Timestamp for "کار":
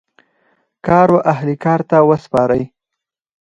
0.85-1.09, 1.63-1.79